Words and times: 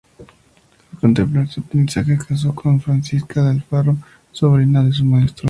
Al 0.93 0.99
completar 0.99 1.47
su 1.47 1.59
aprendizaje 1.61 2.17
casó 2.17 2.55
con 2.55 2.81
Francisca 2.81 3.43
de 3.43 3.51
Alfaro, 3.51 3.97
sobrina 4.31 4.83
de 4.83 4.93
su 4.93 5.05
maestro. 5.05 5.35